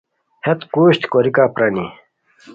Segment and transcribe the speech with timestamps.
[0.45, 1.85] ہیت قوژد کوریکہ پرانی